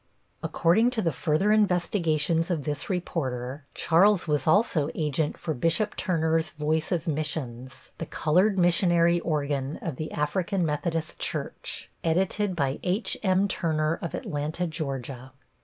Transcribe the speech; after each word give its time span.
According 0.41 0.89
to 0.97 1.03
the 1.03 1.11
further 1.13 1.51
investigations 1.51 2.49
of 2.49 2.63
this 2.63 2.89
reporter, 2.89 3.65
Charles 3.75 4.27
was 4.27 4.47
also 4.47 4.89
agent 4.95 5.37
for 5.37 5.53
Bishop 5.53 5.95
Turner's 5.95 6.49
Voice 6.49 6.91
of 6.91 7.05
Missions, 7.05 7.91
the 7.99 8.07
colored 8.07 8.57
missionary 8.57 9.19
organ 9.19 9.77
of 9.79 9.97
the 9.97 10.11
African 10.11 10.65
Methodist 10.65 11.19
Church, 11.19 11.91
edited 12.03 12.55
by 12.55 12.79
H.M. 12.81 13.47
Turner, 13.47 13.99
of 14.01 14.15
Atlanta, 14.15 14.65
Georgia. 14.65 15.33